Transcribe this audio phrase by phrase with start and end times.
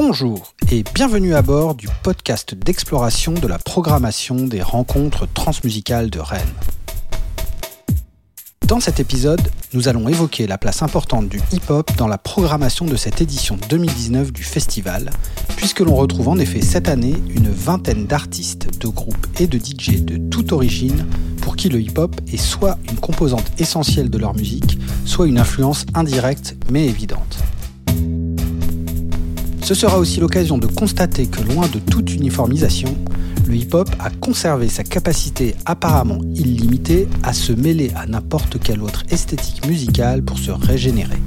[0.00, 6.20] Bonjour et bienvenue à bord du podcast d'exploration de la programmation des rencontres transmusicales de
[6.20, 6.54] Rennes.
[8.68, 12.94] Dans cet épisode, nous allons évoquer la place importante du hip-hop dans la programmation de
[12.94, 15.10] cette édition 2019 du festival,
[15.56, 20.02] puisque l'on retrouve en effet cette année une vingtaine d'artistes, de groupes et de DJ
[20.02, 21.06] de toute origine
[21.42, 25.86] pour qui le hip-hop est soit une composante essentielle de leur musique, soit une influence
[25.94, 27.40] indirecte mais évidente.
[29.68, 32.96] Ce sera aussi l'occasion de constater que loin de toute uniformisation,
[33.46, 39.02] le hip-hop a conservé sa capacité apparemment illimitée à se mêler à n'importe quelle autre
[39.10, 41.18] esthétique musicale pour se régénérer.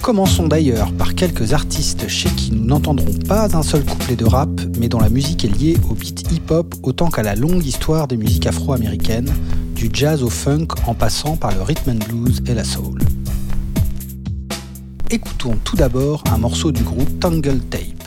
[0.00, 4.60] Commençons d'ailleurs par quelques artistes chez qui nous n'entendrons pas un seul couplet de rap,
[4.78, 8.16] mais dont la musique est liée au beat hip-hop autant qu'à la longue histoire des
[8.16, 9.34] musiques afro-américaines,
[9.74, 13.00] du jazz au funk en passant par le rhythm and blues et la soul.
[15.10, 18.05] Écoutons tout d'abord un morceau du groupe Tangle Tape.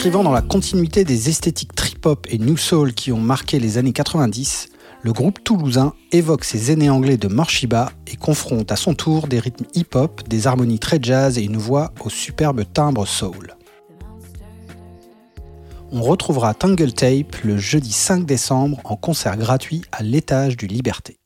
[0.00, 3.92] S'inscrivant dans la continuité des esthétiques trip-hop et new soul qui ont marqué les années
[3.92, 4.70] 90,
[5.02, 9.38] le groupe toulousain évoque ses aînés anglais de Morshiba et confronte à son tour des
[9.38, 13.54] rythmes hip-hop, des harmonies très jazz et une voix au superbe timbre soul.
[15.92, 21.19] On retrouvera Tangle Tape le jeudi 5 décembre en concert gratuit à l'étage du Liberté.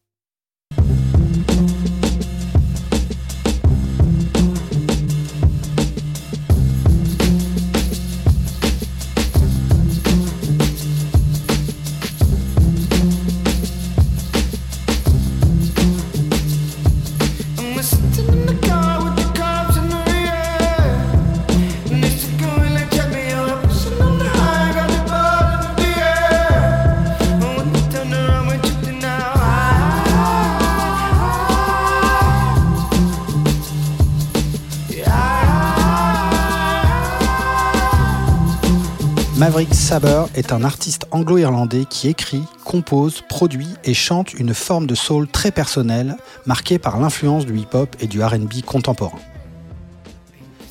[40.34, 45.50] Est un artiste anglo-irlandais qui écrit, compose, produit et chante une forme de soul très
[45.50, 49.18] personnelle, marquée par l'influence du hip-hop et du RB contemporain.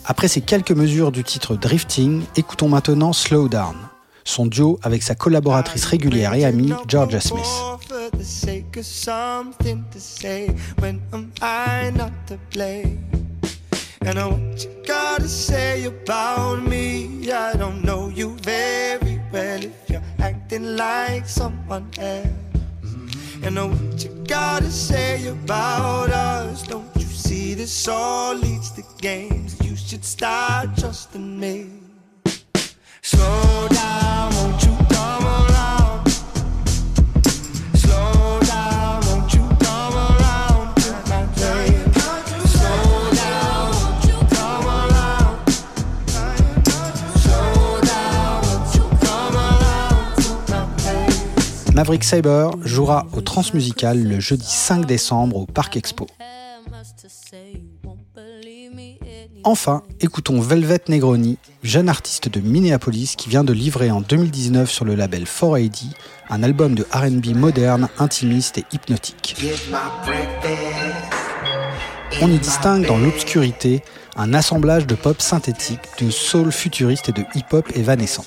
[0.06, 3.76] Après ces quelques mesures du titre Drifting, écoutons maintenant Slow Down,
[4.26, 7.44] son duo avec sa collaboratrice régulière et amie Georgia Smith.
[19.34, 22.28] Well if you're acting like someone else.
[23.44, 26.64] And I what you gotta say about us.
[26.68, 29.60] Don't you see this all leads to games?
[29.62, 31.72] You should start trusting me.
[33.02, 34.83] Slow down, won't you?
[51.84, 56.08] Maverick Saber jouera au Transmusical le jeudi 5 décembre au Parc Expo.
[59.44, 64.86] Enfin, écoutons Velvet Negroni, jeune artiste de Minneapolis qui vient de livrer en 2019 sur
[64.86, 65.88] le label 4AD
[66.30, 69.36] un album de RB moderne, intimiste et hypnotique.
[72.22, 73.84] On y distingue dans l'obscurité
[74.16, 78.24] un assemblage de pop synthétique, de soul futuriste et de hip-hop évanescent.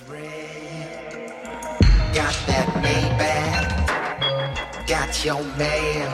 [5.27, 6.11] Your mail.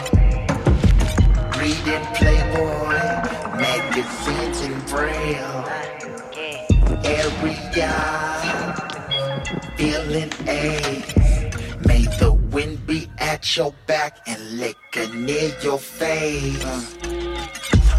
[1.61, 2.97] Reading Playboy,
[3.61, 5.69] magazines in braille.
[7.05, 7.93] Area,
[9.77, 11.05] feeling A.
[11.87, 16.65] May the wind be at your back and liquor near your face.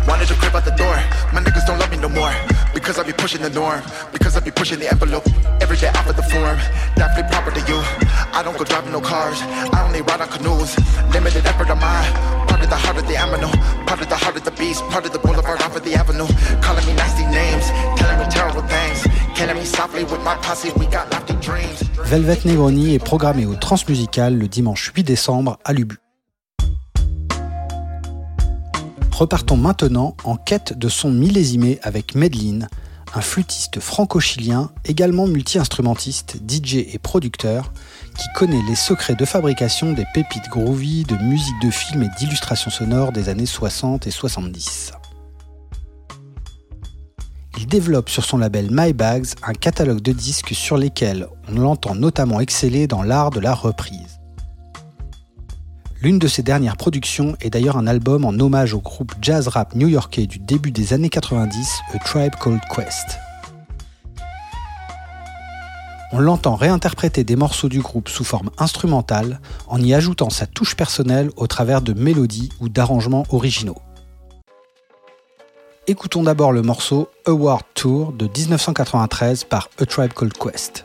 [0.07, 0.95] Wanted to creep out the door.
[1.31, 2.62] My niggas don't love me no more.
[2.83, 3.81] Because I be pushing the norm.
[4.11, 5.23] Because I be pushing the envelope.
[5.61, 6.59] Every day off of the form.
[6.99, 7.79] Definitely proper to you.
[8.35, 9.39] I don't go driving no cars.
[9.71, 10.75] I only ride on canoes.
[11.13, 12.11] Limited effort of mine.
[12.51, 13.49] Part of the heart of the animal.
[13.87, 14.83] Part of the heart of the beast.
[14.91, 16.27] Part of the boulevard off of the avenue.
[16.59, 17.71] Calling me nasty names.
[17.95, 19.07] Telling me terrible things.
[19.33, 20.71] Killing me softly with my posse.
[20.75, 21.83] We got lofty dreams.
[22.03, 26.02] Velvet Negroni est programmé au Transmusical le dimanche 8 décembre à Lubu.
[29.13, 32.67] Repartons maintenant en quête de son millésimé avec Medline,
[33.13, 37.71] un flûtiste franco-chilien, également multi-instrumentiste, DJ et producteur,
[38.17, 42.71] qui connaît les secrets de fabrication des pépites groovy, de musique de film et d'illustration
[42.71, 44.93] sonore des années 60 et 70.
[47.59, 51.93] Il développe sur son label My Bags un catalogue de disques sur lesquels on l'entend
[51.93, 54.22] notamment exceller dans l'art de la reprise.
[56.03, 59.73] L'une de ses dernières productions est d'ailleurs un album en hommage au groupe jazz rap
[59.73, 63.19] new-yorkais du début des années 90, A Tribe Called Quest.
[66.11, 69.39] On l'entend réinterpréter des morceaux du groupe sous forme instrumentale
[69.69, 73.77] en y ajoutant sa touche personnelle au travers de mélodies ou d'arrangements originaux.
[75.87, 80.83] Écoutons d'abord le morceau Award Tour de 1993 par A Tribe Called Quest.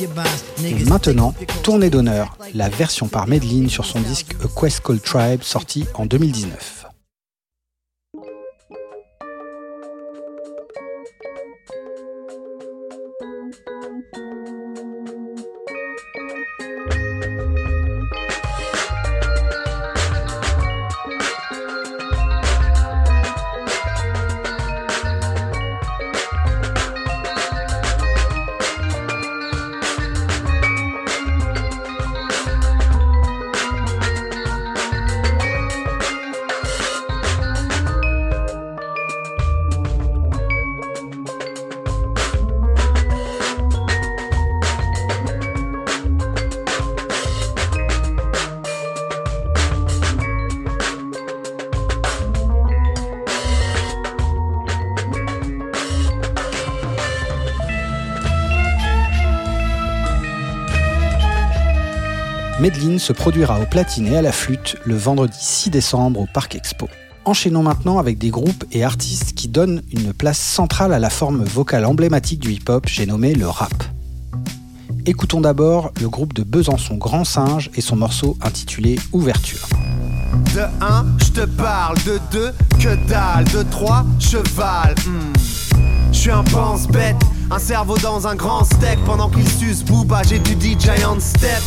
[0.00, 5.42] Et maintenant, tournée d'honneur, la version par Medline sur son disque A Quest Called Tribe
[5.42, 6.71] sorti en 2019.
[62.62, 66.54] Medline se produira au platine et à la flûte le vendredi 6 décembre au Parc
[66.54, 66.88] Expo.
[67.24, 71.42] Enchaînons maintenant avec des groupes et artistes qui donnent une place centrale à la forme
[71.42, 73.74] vocale emblématique du hip-hop, j'ai nommé le rap.
[75.06, 79.66] Écoutons d'abord le groupe de Besançon Grand Singe et son morceau intitulé Ouverture.
[80.54, 84.94] De 1, je te parle, de 2, que dalle, de 3, cheval.
[85.04, 85.32] Hmm.
[86.12, 87.16] Je suis un pense-bête,
[87.50, 91.60] un cerveau dans un grand steak pendant qu'il suce Booba, j'étudie Giant Step.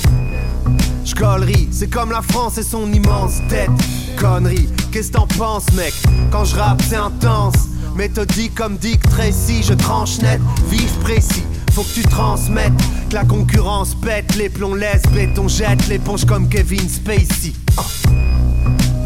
[1.05, 3.69] J'collerie, c'est comme la France et son immense tête.
[4.17, 5.93] Connerie, qu'est-ce t'en penses, mec?
[6.31, 7.53] Quand je rappe, c'est intense.
[7.95, 11.43] Méthodique comme Dick Tracy, je tranche net, vif précis.
[11.73, 12.73] Faut que tu transmettes,
[13.09, 17.53] que la concurrence pète, les plombs laisse, béton jette l'éponge comme Kevin Spacey.
[17.77, 17.81] Oh.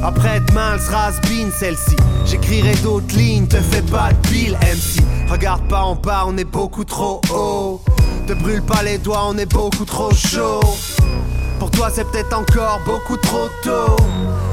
[0.02, 1.12] Après-demain, elle sera
[1.60, 1.96] celle-ci.
[2.26, 5.04] J'écrirai d'autres lignes, te fais pas de bill, MC.
[5.30, 7.82] Regarde pas en bas, on est beaucoup trop haut.
[8.26, 10.62] Te brûle pas les doigts, on est beaucoup trop chaud.
[11.70, 13.96] Pour toi c'est peut-être encore beaucoup trop tôt.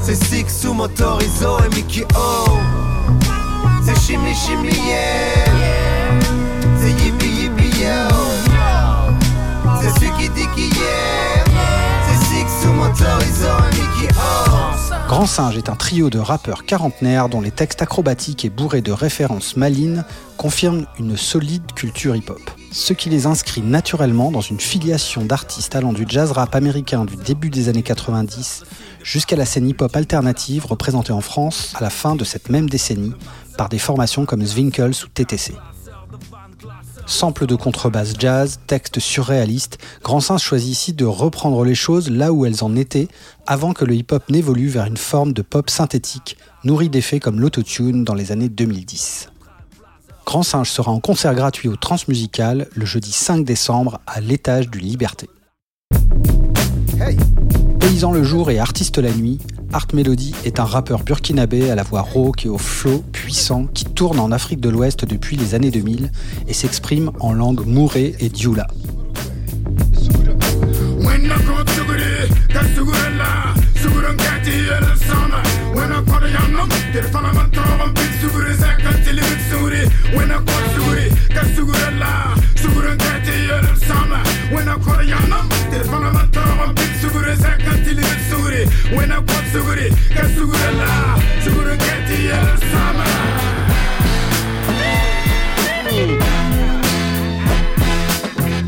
[0.01, 2.49] C'est Six sous Motorizo et Mickey O.
[3.83, 6.21] C'est chimie chimie yeah.
[6.79, 8.07] C'est yippie yippie yo.
[9.81, 11.43] C'est celui qui dit qui yeah
[12.07, 15.07] C'est Six sous Motorizo et Mickey O.
[15.07, 18.91] Grand Singe est un trio de rappeurs quarantenaires dont les textes acrobatiques et bourrés de
[18.91, 20.05] références malines
[20.37, 25.93] confirment une solide culture hip-hop ce qui les inscrit naturellement dans une filiation d'artistes allant
[25.93, 28.63] du jazz rap américain du début des années 90
[29.03, 33.13] jusqu'à la scène hip-hop alternative représentée en France à la fin de cette même décennie
[33.57, 35.53] par des formations comme Zwinkels ou TTC.
[37.05, 42.33] Sample de contrebasse jazz, texte surréaliste, Grand Sens choisit ici de reprendre les choses là
[42.33, 43.07] où elles en étaient
[43.45, 48.03] avant que le hip-hop n'évolue vers une forme de pop synthétique nourrie d'effets comme l'autotune
[48.03, 49.29] dans les années 2010.
[50.27, 54.77] Grand Singe sera en concert gratuit au Transmusical le jeudi 5 décembre à l'étage du
[54.77, 55.29] Liberté.
[57.79, 59.39] Paysan le jour et artiste la nuit,
[59.71, 63.85] Art Melody est un rappeur burkinabé à la voix rauque et au flow puissant qui
[63.85, 66.11] tourne en Afrique de l'Ouest depuis les années 2000
[66.45, 68.67] et s'exprime en langue mourée et dioula.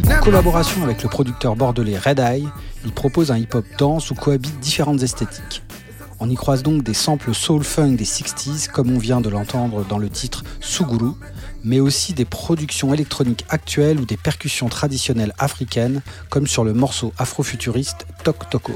[0.08, 2.48] En collaboration avec le producteur bordelais Red Eye,
[2.86, 5.64] il propose un hip-hop dense où cohabitent différentes esthétiques.
[6.22, 9.86] On y croise donc des samples soul funk des 60s, comme on vient de l'entendre
[9.86, 11.14] dans le titre Suguru,
[11.64, 17.14] mais aussi des productions électroniques actuelles ou des percussions traditionnelles africaines, comme sur le morceau
[17.18, 18.74] afrofuturiste Tok Toko.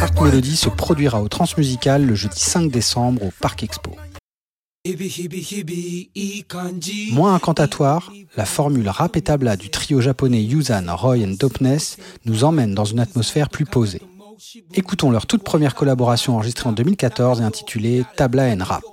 [0.00, 3.96] Art Melody se produira au Transmusical le jeudi 5 décembre au Parc Expo.
[7.12, 12.44] Moins incantatoire, la formule rap et tabla du trio japonais Yuzan, Roy et Dopness nous
[12.44, 14.00] emmène dans une atmosphère plus posée.
[14.74, 18.84] Écoutons leur toute première collaboration enregistrée en 2014 et intitulée Tabla and Rap.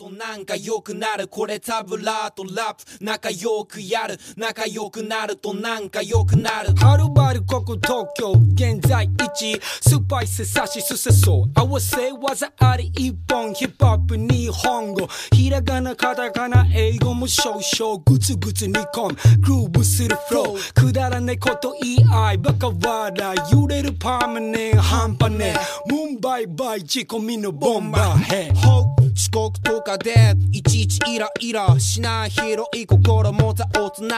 [0.00, 1.28] となんか良くなる。
[1.28, 3.04] これタブラーとラップ。
[3.04, 4.18] 仲良くやる。
[4.34, 6.74] 仲良くなるとなんか良くなる。
[6.74, 11.50] はるばるここ東京現在一スパイス差しすせそう。
[11.54, 15.06] 合わせ技あり一本ヒップホップ日本語。
[15.34, 19.40] ひらがなカタカナ英語も少々グツグツ煮込む。
[19.42, 23.54] グルーブするフローくだらねこと言い合いバカ笑い。
[23.54, 25.54] 揺れるパーマネン半端ね
[25.86, 26.88] ムンバイバイ。
[26.88, 28.16] 仕込みのボンバー。
[28.16, 34.08] ヘッ遅刻とかでいちいちイライラしない広い心持った大人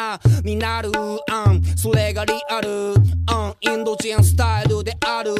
[0.44, 0.90] になる
[1.30, 2.94] あんそれがリアル。
[3.26, 3.54] あん。
[3.60, 5.34] インド人スタイルである。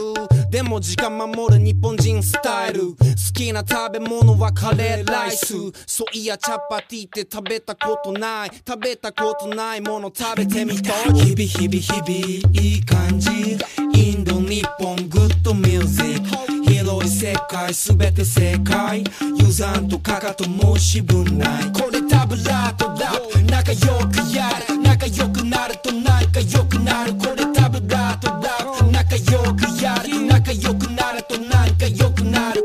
[0.51, 1.59] でも時間守る。
[1.59, 2.97] 日本人スタイル好
[3.33, 5.55] きな食べ物はカレーライス
[5.87, 10.13] そういやチャパティって食べたことない食べたことないもの。
[10.15, 10.93] 食べてみた。
[11.03, 13.59] い日々日々日々いい感じ。
[13.95, 19.04] インド日本グッドミュージック 広い世界すべて正解
[19.40, 32.64] ユザンとかかと申し分ないこれタブラーとラップ仲良くやる仲良くなると仲良くなるこれタブラーとラップ仲良くやる仲良くなると仲良くなる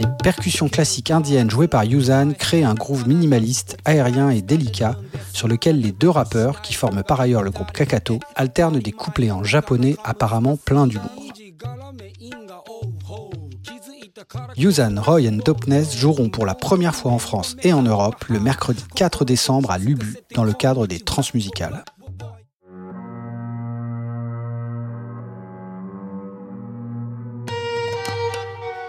[0.00, 4.96] Les percussions classiques indiennes jouées par Yuzan créent un groove minimaliste, aérien et délicat,
[5.34, 9.30] sur lequel les deux rappeurs, qui forment par ailleurs le groupe Kakato, alternent des couplets
[9.30, 11.17] en japonais apparemment pleins d'humour.
[14.55, 18.39] Yuzan, Roy et Dopness joueront pour la première fois en France et en Europe le
[18.39, 21.83] mercredi 4 décembre à Lubu dans le cadre des Transmusicales.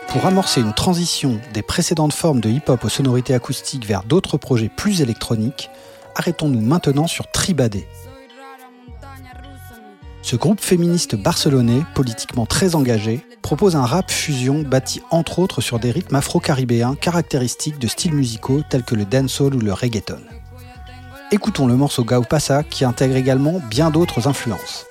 [0.08, 4.68] Pour amorcer une transition des précédentes formes de hip-hop aux sonorités acoustiques vers d'autres projets
[4.68, 5.70] plus électroniques,
[6.16, 7.86] arrêtons-nous maintenant sur Tribadé.
[10.22, 15.78] Ce groupe féministe barcelonais, politiquement très engagé, propose un rap fusion bâti entre autres sur
[15.78, 20.20] des rythmes afro-caribéens caractéristiques de styles musicaux tels que le dancehall ou le reggaeton.
[21.32, 24.86] Écoutons le morceau Gao Pasa qui intègre également bien d'autres influences.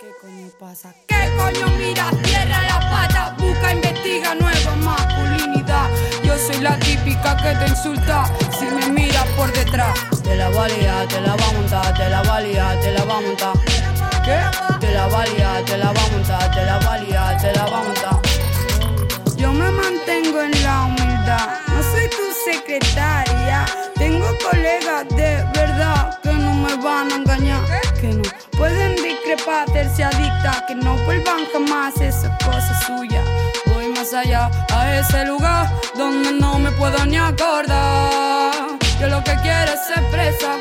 [14.79, 17.83] Te la valía, te la va a montar, te la valía, te la va a
[17.83, 18.19] montar.
[19.37, 23.65] Yo me mantengo en la humildad, no soy tu secretaria.
[23.95, 27.61] Tengo colegas de verdad que no me van a engañar,
[27.99, 28.23] que no
[28.57, 33.23] pueden discrepar, se adicta, que no vuelvan jamás esa cosa suya
[33.99, 38.53] más allá, a ese lugar donde no me puedo ni acordar.
[38.99, 40.57] Yo lo que quiero es ser presa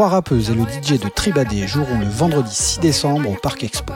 [0.00, 3.92] trois rappeuses et le DJ de Tribadé joueront le vendredi 6 décembre au Parc Expo.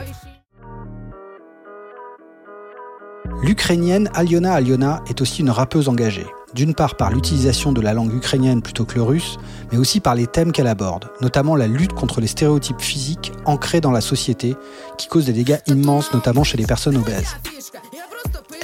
[3.41, 8.13] L'Ukrainienne Aliona Aliona est aussi une rappeuse engagée, d'une part par l'utilisation de la langue
[8.13, 9.39] ukrainienne plutôt que le russe,
[9.73, 13.81] mais aussi par les thèmes qu'elle aborde, notamment la lutte contre les stéréotypes physiques ancrés
[13.81, 14.57] dans la société
[14.99, 17.35] qui causent des dégâts immenses notamment chez les personnes obèses.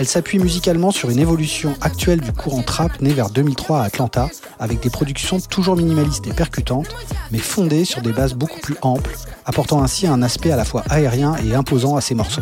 [0.00, 4.30] Elle s'appuie musicalement sur une évolution actuelle du courant trap né vers 2003 à Atlanta,
[4.58, 6.88] avec des productions toujours minimalistes et percutantes,
[7.30, 9.14] mais fondées sur des bases beaucoup plus amples,
[9.44, 12.40] apportant ainsi un aspect à la fois aérien et imposant à ses morceaux.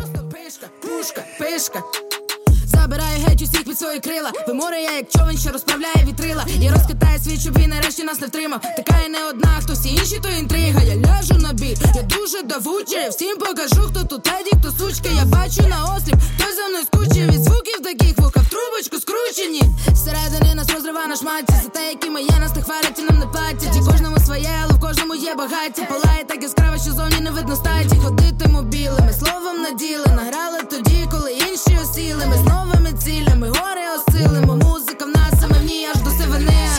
[3.79, 4.31] Свої крила.
[4.47, 6.45] Виморе я, як човен, що розправляє вітрила.
[6.61, 8.61] І розкатає світ, щоб він нарешті нас не втримав.
[8.61, 10.81] Така і не одна, хто всі інші, то інтрига.
[10.83, 13.09] Я ляжу на бій, я дуже давучий.
[13.09, 15.09] Всім покажу, хто тут теді, хто сучка.
[15.15, 17.27] Я бачу на осліп, хто за мною скучив.
[17.31, 19.61] Від звуків таких вуха в трубочку скручені.
[19.93, 23.19] Всередині нас розрива на шматці За те, які ми є, нас не хвалять і нам
[23.19, 23.75] не платять.
[23.77, 25.81] І кожному своє, але в кожному є багаття.
[25.89, 27.95] Палає так яскраво, що зовні не видно статі.
[28.03, 32.25] Ходитиму білими, словом наділи Награли тоді, коли інші осіли.
[32.25, 32.49] Ми з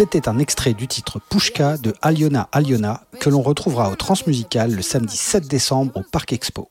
[0.01, 4.81] C'était un extrait du titre Pushka de Aliona Aliona que l'on retrouvera au Transmusical le
[4.81, 6.71] samedi 7 décembre au Parc Expo.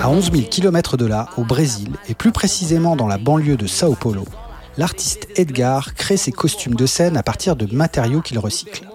[0.00, 3.66] À 11 000 km de là, au Brésil, et plus précisément dans la banlieue de
[3.66, 4.24] Sao Paulo,
[4.78, 8.88] l'artiste Edgar crée ses costumes de scène à partir de matériaux qu'il recycle.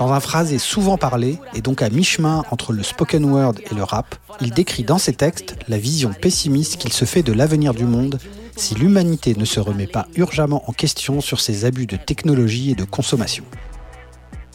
[0.00, 3.84] Dans un phrasé souvent parlé, et donc à mi-chemin entre le spoken word et le
[3.84, 7.84] rap, il décrit dans ses textes la vision pessimiste qu'il se fait de l'avenir du
[7.84, 8.18] monde
[8.56, 12.74] si l'humanité ne se remet pas urgemment en question sur ses abus de technologie et
[12.74, 13.44] de consommation.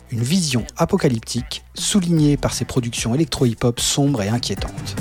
[0.10, 4.96] Une vision apocalyptique soulignée par ses productions électro-hip-hop sombres et inquiétantes.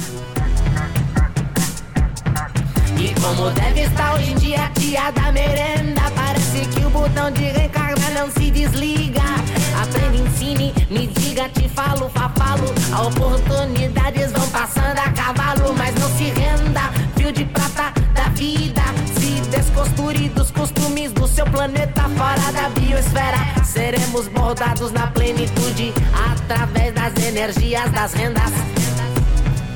[9.82, 13.06] Aprenda, ensine, me diga, te falo, falo.
[13.06, 16.92] Oportunidades vão passando a cavalo, mas não se renda.
[17.16, 18.82] Fio de prata da vida,
[19.18, 23.38] se descosture dos costumes do seu planeta fora da biosfera.
[23.64, 25.92] Seremos bordados na plenitude
[26.30, 28.52] através das energias das rendas.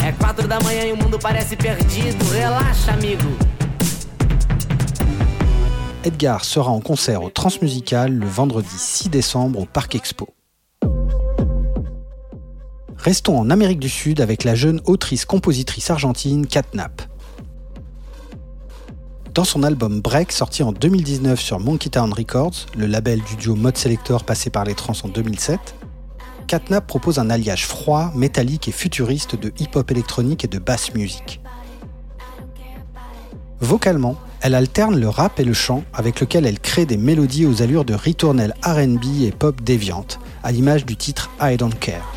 [0.04, 2.24] É quatro da manhã e o mundo parece perdido.
[2.32, 3.47] Relaxa, amigo.
[6.04, 10.28] Edgar sera en concert au Transmusical le vendredi 6 décembre au Parc Expo.
[12.96, 17.02] Restons en Amérique du Sud avec la jeune autrice-compositrice argentine Catnap.
[19.34, 23.56] Dans son album Break, sorti en 2019 sur Monkey Town Records, le label du duo
[23.56, 25.74] Mode Selector passé par les trans en 2007,
[26.46, 31.40] Catnap propose un alliage froid, métallique et futuriste de hip-hop électronique et de bass music.
[33.60, 37.62] Vocalement, elle alterne le rap et le chant avec lequel elle crée des mélodies aux
[37.62, 42.12] allures de ritournelle RB et pop déviante, à l'image du titre I Don't Care.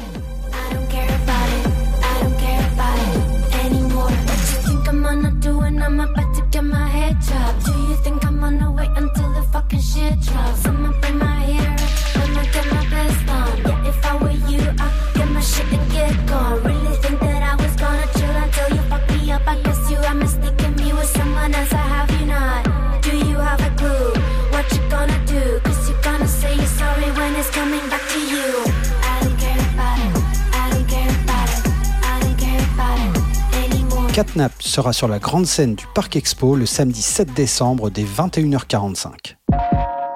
[34.32, 39.36] Catnap sera sur la grande scène du Parc Expo le samedi 7 décembre dès 21h45.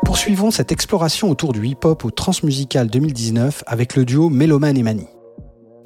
[0.05, 5.07] Poursuivons cette exploration autour du hip-hop au Transmusical 2019 avec le duo Meloman et Mani.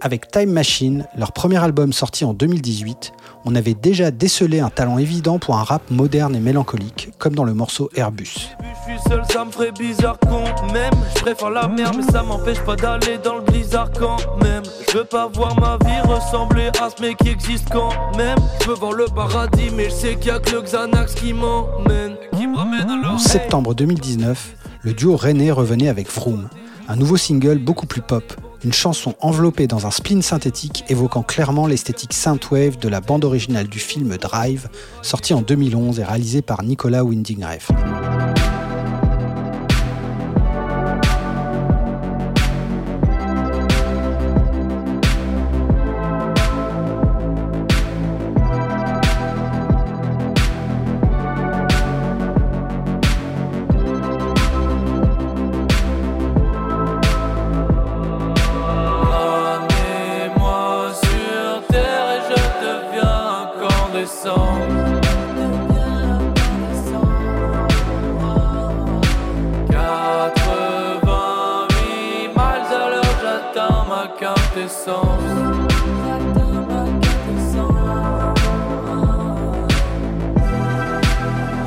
[0.01, 3.12] Avec Time Machine, leur premier album sorti en 2018,
[3.43, 7.43] on avait déjà décelé un talent évident pour un rap moderne et mélancolique, comme dans
[7.43, 8.55] le morceau Airbus.
[23.05, 26.47] En septembre 2019, le duo René revenait avec Vroom,
[26.88, 28.23] un nouveau single beaucoup plus pop,
[28.63, 33.67] une chanson enveloppée dans un spleen synthétique évoquant clairement l'esthétique synthwave de la bande originale
[33.67, 34.69] du film Drive,
[35.02, 37.76] sorti en 2011 et réalisé par Nicolas Winding Refn.
[69.72, 72.39] 88 miles à
[72.89, 75.30] l'heure j'atteins ma quintessence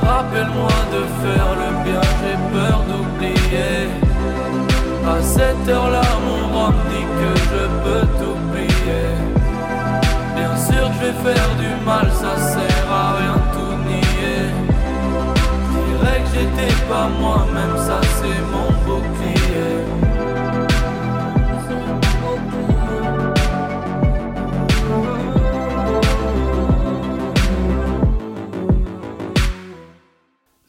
[0.02, 3.78] Rappelle-moi de faire le bien j'ai peur d'oublier.
[5.06, 9.08] À cette heure-là mon vent me dit que je peux tout prier
[10.36, 12.81] Bien sûr je vais faire du mal ça c'est
[16.32, 19.42] j'étais pas moi-même, ça c'est mon bouclier.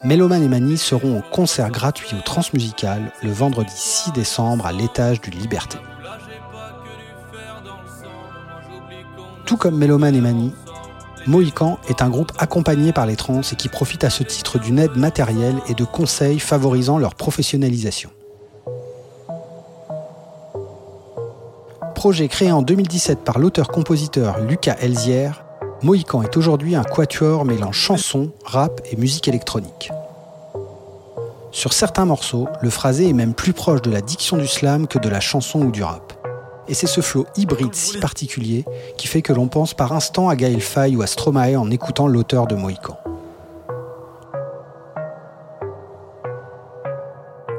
[0.04, 5.22] Méloman et Mani seront en concert gratuit au Transmusical le vendredi 6 décembre à l'étage
[5.22, 5.78] du Liberté.
[9.46, 10.54] Tout comme Méloman et Mani,
[11.26, 14.78] Mohican est un groupe accompagné par les trans et qui profite à ce titre d'une
[14.78, 18.10] aide matérielle et de conseils favorisant leur professionnalisation.
[21.96, 25.46] Projet créé en 2017 par l'auteur-compositeur Lucas Elzière,
[25.82, 29.92] Mohican est aujourd'hui un quatuor mêlant chanson, rap et musique électronique.
[31.52, 35.00] Sur certains morceaux, le phrasé est même plus proche de la diction du slam que
[35.00, 36.23] de la chanson ou du rap.
[36.68, 38.66] Et c'est ce flow hybride si particulier
[38.98, 42.08] qui fait que l'on pense par instant à Gaël Faye ou à Stromae en écoutant
[42.08, 42.98] l'auteur de Mohican.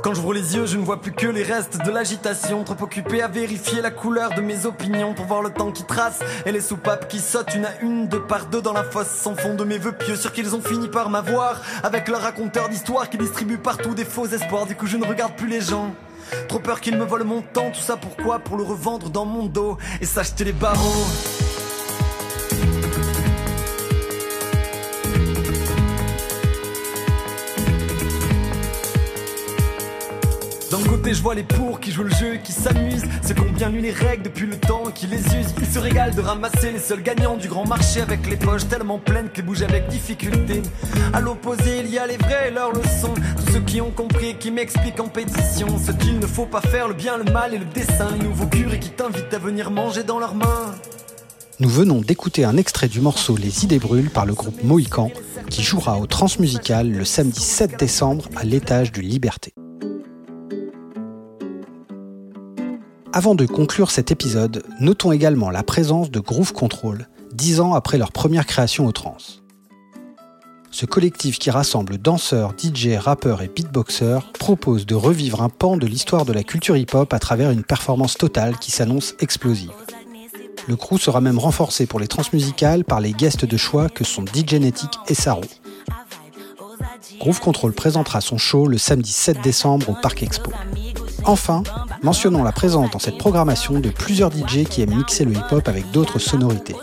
[0.02, 2.62] Quand j'ouvre les yeux, je ne vois plus que les restes de l'agitation.
[2.62, 6.20] Trop occupé à vérifier la couleur de mes opinions pour voir le temps qui trace
[6.44, 9.34] et les soupapes qui sautent une à une, deux par deux dans la fosse sans
[9.34, 10.16] fond de mes vœux pieux.
[10.16, 14.26] Sûr qu'ils ont fini par m'avoir avec leur raconteur d'histoire qui distribue partout des faux
[14.26, 14.66] espoirs.
[14.66, 15.94] Du coup, je ne regarde plus les gens.
[16.48, 18.38] Trop peur qu'ils me volent mon temps, tout ça pourquoi?
[18.38, 21.33] Pour le revendre dans mon dos et s'acheter les barreaux.
[30.74, 33.04] D'un côté, je vois les pour qui jouent le jeu, qui s'amusent.
[33.22, 35.54] Ceux qui ont bien lu les règles depuis le temps, qui les usent.
[35.60, 38.98] Ils se régalent de ramasser les seuls gagnants du grand marché avec les poches tellement
[38.98, 40.62] pleines qu'ils bougent avec difficulté.
[41.12, 43.14] À l'opposé, il y a les vrais et leurs leçons.
[43.36, 46.88] Tous ceux qui ont compris, qui m'expliquent en pétition ce qu'il ne faut pas faire,
[46.88, 48.08] le bien, le mal et le dessin.
[48.18, 50.74] Les nouveaux curés qui t'invitent à venir manger dans leurs mains.
[51.60, 55.12] Nous venons d'écouter un extrait du morceau Les idées brûlent par le groupe Mohican
[55.50, 59.54] qui jouera au Transmusical le samedi 7 décembre à l'étage du Liberté.
[63.16, 67.96] Avant de conclure cet épisode, notons également la présence de Groove Control, dix ans après
[67.96, 69.18] leur première création au trans.
[70.72, 75.86] Ce collectif qui rassemble danseurs, DJ, rappeurs et beatboxers propose de revivre un pan de
[75.86, 79.70] l'histoire de la culture hip-hop à travers une performance totale qui s'annonce explosive.
[80.66, 84.24] Le crew sera même renforcé pour les transmusicales par les guests de choix que sont
[84.24, 85.42] DJ Netic et Saro.
[87.20, 90.50] Groove Control présentera son show le samedi 7 décembre au Parc Expo.
[91.26, 91.62] Enfin,
[92.02, 95.90] mentionnons la présence dans cette programmation de plusieurs DJ qui aiment mixer le hip-hop avec
[95.90, 96.76] d'autres sonorités.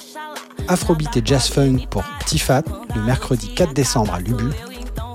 [0.67, 2.63] Afrobeat et Jazz Funk pour Tifat
[2.95, 4.49] le mercredi 4 décembre à Lubu,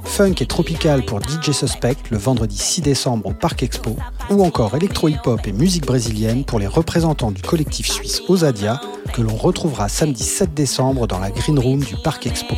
[0.05, 3.97] Funk et Tropical pour DJ Suspect le vendredi 6 décembre au Parc Expo,
[4.31, 8.81] ou encore Electro Hip-Hop et musique brésilienne pour les représentants du collectif suisse Osadia
[9.13, 12.55] que l'on retrouvera samedi 7 décembre dans la Green Room du Parc Expo.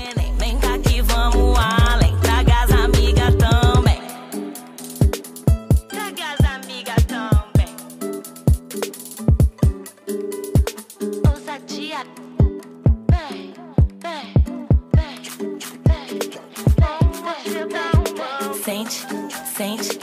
[18.88, 19.07] Sente,
[19.55, 19.98] sente,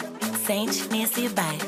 [0.45, 1.63] sente nesse baile.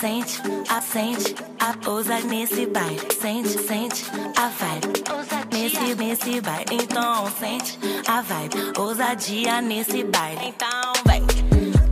[0.00, 3.00] Sente, a sente, a ousa nesse baile.
[3.20, 4.04] Sente, sente,
[4.36, 5.02] a vibe.
[5.52, 6.66] Nesse, nesse baile.
[6.70, 8.78] Então sente a vibe.
[8.78, 10.54] Ousadia nesse baile.
[10.54, 11.22] Então vem,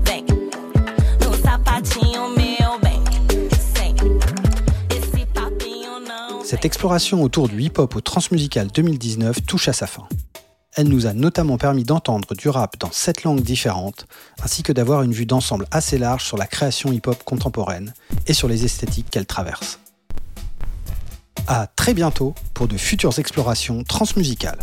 [0.05, 0.25] vem.
[1.25, 3.03] No sapatinho meu bem.
[3.75, 3.97] Sem
[4.97, 6.45] esse papinho não.
[6.45, 10.07] Cette exploration autour du hip-hop au Transmusical 2019 touche à sa fin.
[10.75, 14.07] Elle nous a notamment permis d'entendre du rap dans sept langues différentes,
[14.43, 17.93] ainsi que d'avoir une vue d'ensemble assez large sur la création hip-hop contemporaine
[18.27, 19.81] et sur les esthétiques qu'elle traverse.
[21.47, 24.61] À très bientôt pour de futures explorations transmusicales.